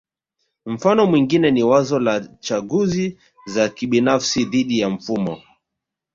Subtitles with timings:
[0.65, 5.41] Mfano mwingine ni wazo la chaguzi za kibinafsi dhidi ya mfumo